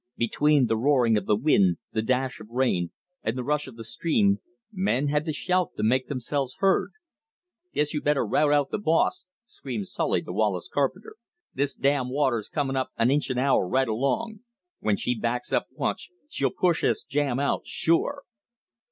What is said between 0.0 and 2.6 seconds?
Between the roaring of the wind, the dash of